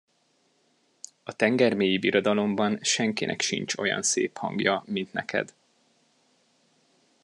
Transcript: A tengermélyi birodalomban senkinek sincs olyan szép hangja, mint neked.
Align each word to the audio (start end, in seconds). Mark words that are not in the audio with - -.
A 1.23 1.33
tengermélyi 1.35 1.97
birodalomban 1.97 2.79
senkinek 2.81 3.41
sincs 3.41 3.75
olyan 3.77 4.01
szép 4.01 4.37
hangja, 4.37 4.83
mint 4.85 5.13
neked. 5.13 5.53